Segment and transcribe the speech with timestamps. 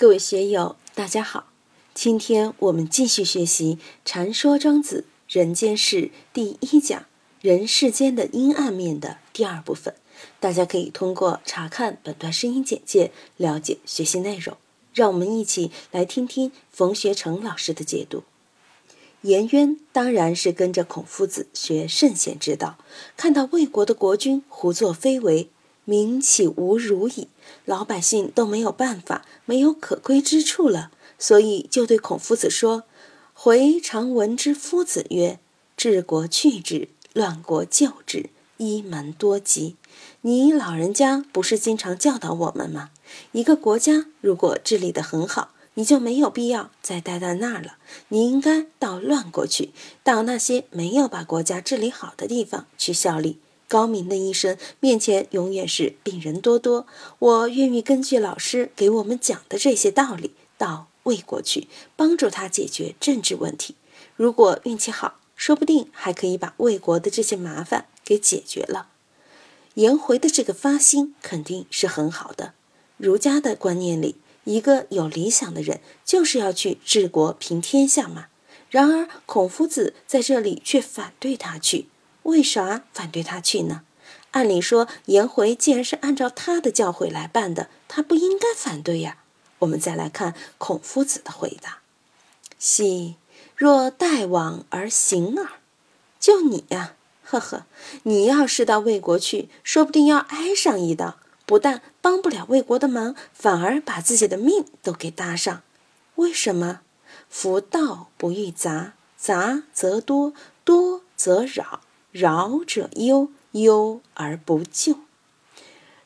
[0.00, 1.50] 各位学友，大家好！
[1.92, 5.96] 今天我们继续学习《禅说庄子人间世》
[6.32, 7.04] 第一讲
[7.42, 9.94] “人世间的阴暗面”的第二部分。
[10.40, 14.56] 大家可以通过查看本段声音简介了解学习内容。
[14.94, 18.22] 让我们一起来听听冯学成老师的解读。
[19.20, 22.78] 颜渊当然是跟着孔夫子学圣贤之道，
[23.18, 25.50] 看到魏国的国君胡作非为。
[25.86, 27.26] 民岂无辱矣？
[27.64, 32.84] 老百姓都没有办法，没有可归之处了，所以就对孔夫子说
[33.34, 35.38] ：“回常闻之夫子曰
[35.76, 39.76] ：‘治国去之，乱国救之，一门多疾。’
[40.22, 42.90] 你老人家不是经常教导我们吗？
[43.32, 47.76] 一个国家如果治理得很好，你就没有必要再待在那儿了。
[48.08, 49.70] 你应该到乱国去，
[50.02, 53.38] 到那些没有把国家治理好的地方去效力。”
[53.70, 56.88] 高明的医生面前永远是病人多多。
[57.20, 63.76] 我愿意根据老师给我们讲的这些道理，到魏国去帮助他解决政治问题。
[64.16, 68.88] 如果运气好，说不定还可以把魏国的这些麻烦给解决了。
[69.74, 72.54] 颜回的这个发心肯定是很好的。
[72.96, 78.26] 儒家的观念里，一个有理想的人就是要去治国平天下嘛。
[78.68, 81.86] 然而孔夫子在这里却反对他去。
[82.24, 83.82] 为啥反对他去呢？
[84.32, 89.18] 按理说，颜回既然是按照他的教诲来办的，他不应该反对呀。
[89.60, 91.80] 我们再来看孔夫子的回答
[92.58, 93.16] ：“昔
[93.56, 95.48] 若待往而行耳？
[96.20, 97.66] 就你呀，呵呵，
[98.04, 105.62] 你要是到魏国去，说不定要挨上一刀，不但帮不了魏国的忙，反而把自己的命都给搭上。
[106.14, 106.80] 为什么？
[107.28, 110.32] 夫道不欲杂，杂则多，
[110.64, 111.80] 多则扰。”
[112.12, 114.98] 饶者忧，忧而不救。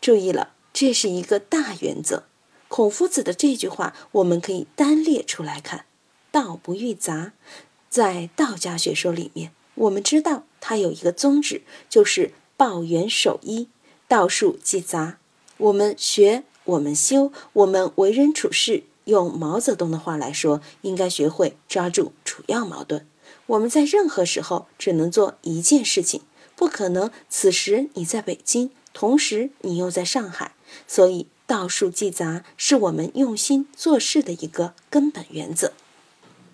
[0.00, 2.24] 注意了，这是一个大原则。
[2.68, 5.84] 孔夫子的这句话，我们可以单列出来看。
[6.30, 7.32] 道不欲杂，
[7.88, 13.68] 在道家学说里面，我们知道它有一个宗旨，就是抱元守一，
[14.06, 15.18] 道术即杂。
[15.56, 23.06] 我们学，我们修，我们为人处事，用毛泽东的话来说，应该学会抓住主要矛盾。
[23.50, 26.22] 我们在任何时候只能做一件事情，
[26.54, 30.54] 不可能此时你在北京，同时你又在上海。
[30.86, 35.72] 所以道术计杂是我们用心做事的一个根本原则。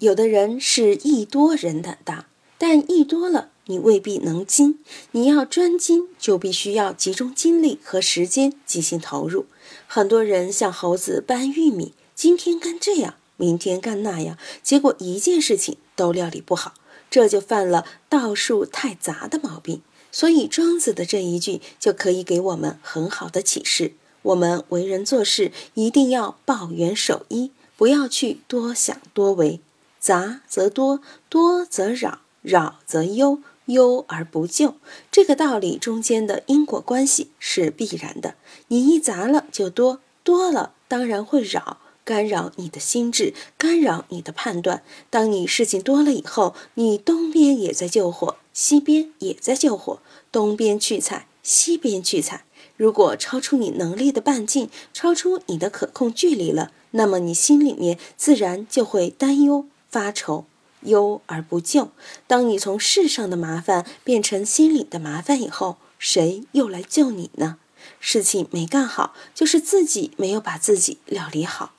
[0.00, 2.26] 有的人是艺多人胆大，
[2.58, 4.80] 但艺多了你未必能精。
[5.12, 9.46] 你要专精，就必须要集中精力和时间进行投入。
[9.86, 13.14] 很多人像猴子搬玉米，今天干这样。
[13.36, 16.74] 明天干那样，结果一件事情都料理不好，
[17.10, 19.82] 这就犯了道术太杂的毛病。
[20.12, 29.60] 所以庄子的这一句就可以给我们很好的启示：我们为人做事一定要抱元守一，不要去多想多为。
[30.00, 34.76] 杂则多，多则扰，扰则忧，忧而不救。
[35.12, 38.34] 这个道理中间的因果关系是必然的。
[38.68, 41.78] 你一杂了就多，多了当然会扰。
[42.10, 44.82] 干扰你的心智，干扰你的判断。
[45.10, 50.00] 当你事情多了以后，你东边也在救火，西边也在救火，
[50.32, 52.42] 东边去采，西边去采。
[52.76, 60.46] 如果超出你能力的半径，超出你的可控距离了，那么你心里面自然就会担忧、发愁，
[60.80, 61.92] 忧而不救。
[62.26, 67.58] 当你从世上的麻烦变成心里的麻烦以后，谁又来救你呢？
[68.00, 71.74] 事情没干好，就是自己没有把自己料理好。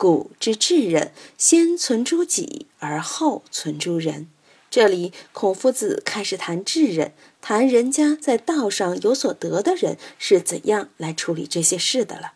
[0.00, 4.30] 古之智人，先存诸己，而后存诸人。
[4.70, 7.12] 这里，孔夫子开始谈智人，
[7.42, 12.32] 谈人家在道上有所得的人是怎样来处理这些事的了。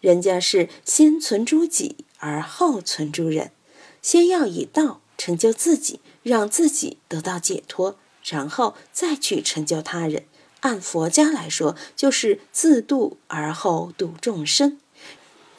[0.00, 3.50] 人家是先存诸己，而后存诸人，
[4.00, 10.24] 先要以道成就自己，让自己得到解脱，然后再去成就他人。
[10.60, 14.78] 按佛家来说，就是自度而后度众生。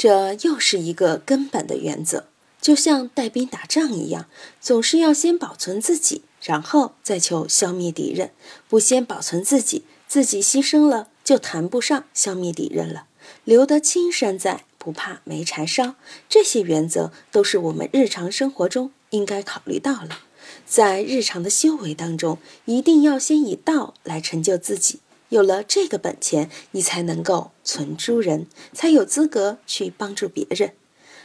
[0.03, 2.25] 这又是一个根本的原则，
[2.59, 4.25] 就像带兵打仗一样，
[4.59, 8.31] 总是要先保存自己，然后再求消灭敌人。
[8.67, 13.05] 不先保存自己，自己牺牲了，就谈不上消灭敌人了。
[13.45, 15.95] 留得青山在，不怕没柴烧。
[16.27, 20.19] 这些原则都是我们日常生活中应该考虑到了，
[20.65, 24.99] 在日常的修为当中，一定要先以道来成就自己。
[25.33, 30.73] 有了这个本钱，你才能够存诸人，才有资格去帮助别人。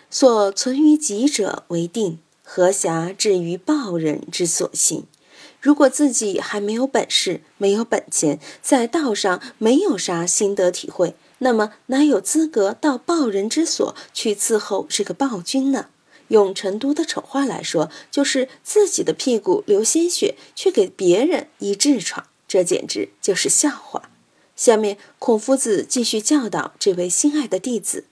[0.08, 5.04] 所存于己者为定，何暇至于报人之所行？
[5.60, 15.88] 如果自己还没有本事、没有本钱，在道上没有啥心得体会，那么哪有资格到报人之所去伺候这个暴君呢？
[16.28, 24.10] 用成都的丑话来说，就是自己的屁股流鲜血，去给别人医痔疮，这简直就是笑话。
[24.56, 28.06] 下面，孔夫子继续教导这位心爱的弟子：“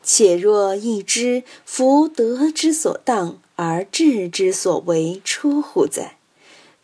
[0.00, 6.18] 且若一知夫德之所当而智之所为出乎哉？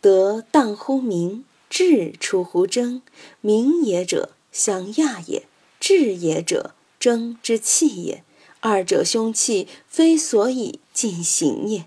[0.01, 3.01] 德当乎明，智出乎争。
[3.39, 5.43] 明也者，相亚也；
[5.79, 8.23] 智也者，争之气也。”
[8.61, 11.85] 二者凶器，非所以进行也。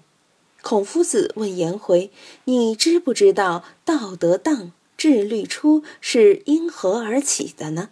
[0.62, 2.10] 孔夫子问颜回
[2.44, 4.72] ：“你知不知道道德当、
[5.02, 7.88] 智律出是因何而起的呢？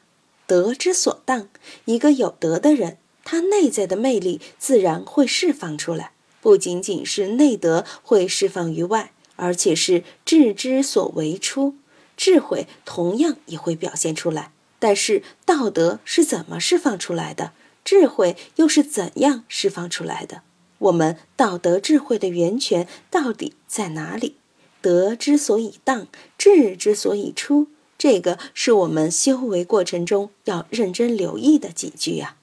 [0.46, 1.48] 德之所当，
[1.84, 11.74] 一个有德的人，他内在的魅力自然会释放出来，不仅仅是内德会释放于外，而且是智之所为出，
[12.16, 14.52] 智慧同样也会表现出来。
[14.78, 17.50] 但是道德是怎么释放出来的？”
[17.84, 20.42] 智慧又是怎样释放出来的？
[20.78, 24.36] 我们道德智慧的源泉到底在哪里？
[24.80, 26.06] 德之所以当，
[26.38, 27.66] 智之所以出，
[27.98, 32.36] 这个是我们修为过程中要认真留意的几句呀。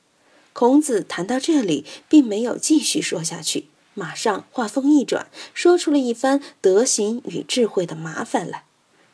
[0.54, 8.64] 孔子谈到这里，并没有继续说下去，马上话锋一转，说出了一番德行与智慧的麻烦来。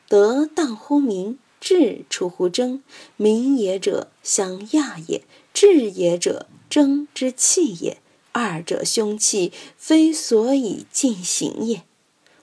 [0.08, 2.84] 德当乎名，智出乎争。
[3.18, 5.24] 名也者，相亚也。
[5.54, 7.98] 智也者，争之器也；
[8.32, 11.84] 二者凶器，非所以进行也。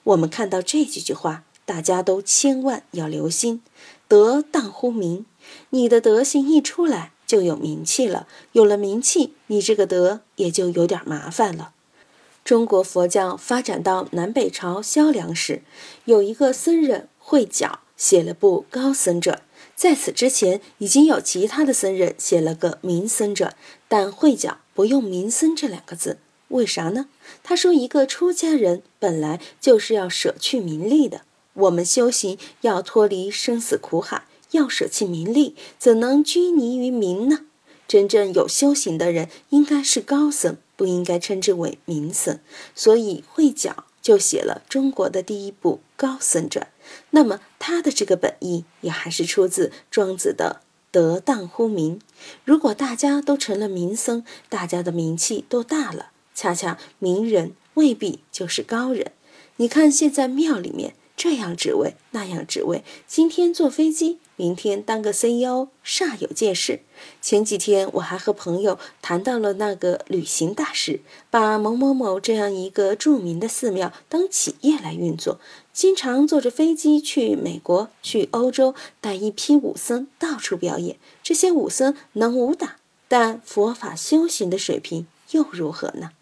[0.05, 3.63] 我们看到这几句话，大家都千万要留心。
[4.09, 5.27] 德当乎名，
[5.71, 8.27] 你的德行一出来，就有名气了。
[8.53, 11.73] 有了名气，你这个德也就有点麻烦了。
[12.43, 15.63] 中国佛教发展到南北朝萧梁时，
[16.07, 19.37] 有一个僧人慧皎写了部《高僧传》。
[19.77, 23.51] 在此之前，已经有其他的僧人写了个《名僧传》，
[23.87, 26.19] 但慧皎不用“名僧”这两个字，
[26.51, 27.09] 为啥呢？
[27.43, 31.23] 他说，一个出家人本来就是要舍去名利的，
[31.55, 37.47] 我们修行要脱离生死苦海，要舍弃名利，怎能拘泥于名呢？
[37.87, 42.39] 真正有修行的人，应该是高僧，不应该称之为名僧。
[42.75, 46.67] 所以，慧皎就写了中国的第一部《高僧传》。
[47.11, 50.61] 那么他的这个本意也还是出自庄子的
[50.93, 52.01] “得当乎名”。
[52.45, 59.13] 如果大家都成了名僧，大家的名气都大了，恰恰名人未必就是高人。
[59.57, 60.95] 你看现在庙里面。
[61.17, 66.81] 这样职位，那样职位，今天坐飞机，明天当个 CEO，煞有介事。
[67.21, 75.39] 前几天我还和朋友谈到了那个旅行大师，把某某某这样一个著名的寺庙当企业来运作，
[75.75, 80.97] 经常坐着飞机去美国、去欧洲，带一批武僧到处表演。
[81.23, 82.77] 这些武僧能武打，
[83.09, 86.13] 但佛法修行的水平又如何呢？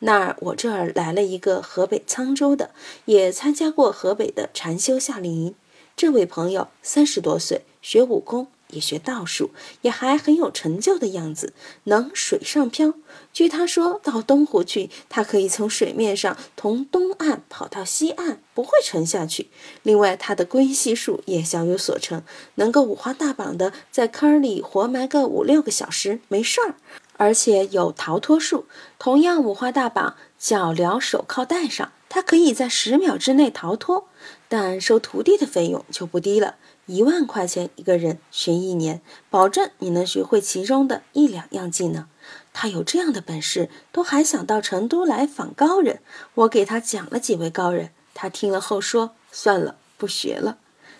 [0.00, 2.70] 那儿，我这儿来了一个河北沧州的，
[3.06, 5.54] 也参加过河北的禅修夏令营。
[5.96, 11.54] 这位朋友三十多岁，学武功，也学道术，也还很有成就的样子，
[11.84, 12.92] 能水上漂。
[13.32, 19.48] 据他说到东湖去，他可以从水面上从东岸跑到西岸，不会沉下去。
[19.82, 22.22] 另外，他的龟息术也小有所成，
[22.56, 26.74] 能够五花大绑的在坑里活埋个五六个小时，没事儿。
[27.16, 28.66] 而且有逃脱术，
[28.98, 34.08] 同样五花大绑，脚镣手铐带上，他可以在十秒之内逃脱。
[34.48, 36.56] 但收徒弟的费用就不低了，
[36.86, 42.06] 一万块钱一个人学一年，保证你能学会其中的一两样技能。
[42.52, 46.00] 他有这样的本事，都还想到成都来访高人。
[46.34, 50.58] 我给他讲了几位高人，他听了后说：“算了，不学了。”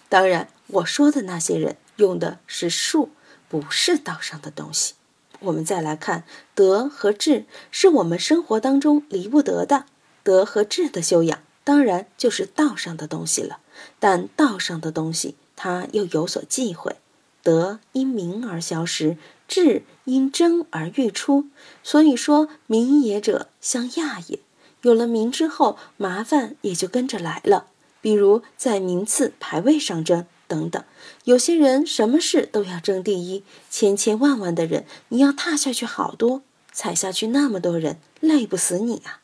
[0.08, 3.10] 当然，我说的那些人用的是术，
[3.48, 4.94] 不是道上的东西。
[5.40, 6.24] 我们再来看，
[6.54, 9.86] 德和智是我们生活当中离不得的。
[10.22, 13.58] 德和智的修养，当然就是道上的东西了。
[13.98, 16.96] 但道上的东西，它又有所忌讳。
[17.42, 19.16] 德因名而消失，
[19.46, 21.46] 智因争而愈出。
[21.84, 24.40] 所以说，名也者，相亚也。
[24.82, 27.66] 有了名之后，麻烦也就跟着来了。
[28.00, 30.26] 比如在名次排位上争。
[30.48, 30.82] 等等，
[31.24, 39.20] 有些人什么事都要争第一，千千万万的人，你要踏下去好多，踩下去那么多人，累不死你啊！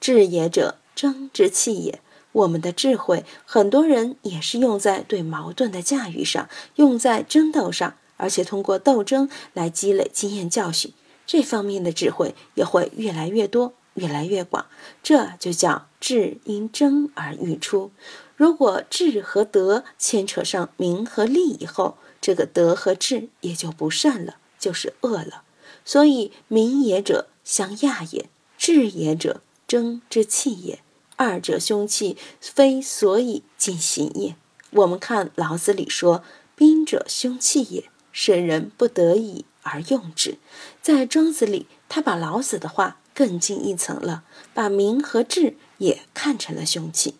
[0.00, 2.00] 智也者，争之器也。
[2.32, 10.94] 我们的智慧，很多人也是用在对矛盾的驾驭上，用在争斗上，而且通过斗争来积累经验教训，
[11.26, 14.64] 这方面的智慧也会越来越多，越来越广。
[15.02, 17.90] 这就叫智因争而愈出。
[18.36, 25.42] 如果智和德牵扯上名和利以后，这个德和智也就不善了，就是恶了。
[25.84, 30.80] 所以名也者，相亚也；智也者，争之气也。
[31.16, 34.34] 二者凶器，非所以进行也。
[34.70, 36.24] 我们看老子里说
[36.56, 40.38] ：“兵者，凶器也，圣人不得已而用之。”
[40.82, 44.24] 在庄子里，他把老子的话更进一层了，
[44.54, 47.14] 把名和智也看成了凶器。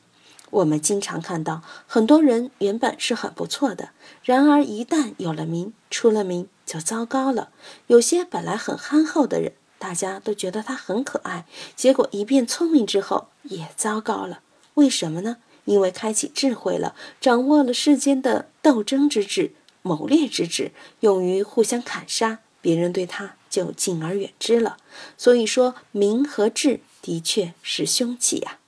[0.52, 3.90] 我们经常看到很多人原本是很不错的，
[4.22, 7.48] 然而一旦有了名，出了名就糟糕了。
[7.86, 14.40] 有些本来很憨厚的人，大家都觉得他很可爱，结果一变聪明之后也糟糕了。
[14.74, 15.38] 为什么呢？
[15.64, 24.76] 因为开启智慧了，掌握了世间的斗争之智、谋略之智，勇于互相砍杀，别人对他就敬而远之了。
[25.16, 28.58] 所以说，名和智的确是凶器呀。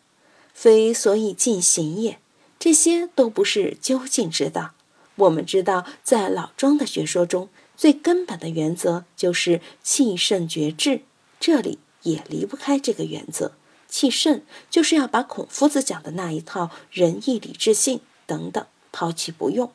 [0.55, 2.19] 非所以尽行也，
[2.59, 4.73] 这些都不是究竟之道。
[5.17, 11.03] 我们知道，在老庄的学说中，最根本的原则就是气盛绝智，
[11.39, 13.53] 这里也离不开这个原则。
[13.89, 19.69] 气盛就是要把孔夫子讲的那一套仁义礼智信等等抛弃不用；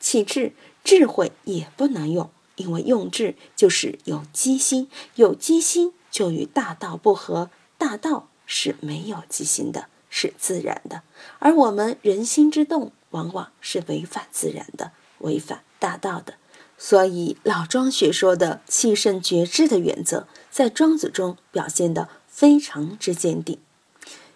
[0.00, 0.52] 气智
[0.84, 9.88] 智慧也不能用，因为用智就是有机心，有机心就与大道不合，大道是没有机心的。
[10.18, 11.02] 是自然的，
[11.40, 16.36] 而我们人心之动往往是违反自然的，违反大道的。
[16.78, 23.58] 所以老庄学说的气盛绝智的原则，在庄子中表现得非常之坚定。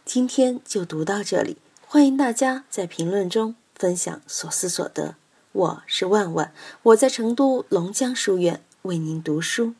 [0.05, 1.57] 今天就读到这里，
[1.87, 5.15] 欢迎大家在评论中分享所思所得。
[5.53, 9.73] 我是万万，我在成都龙江书院为您读书。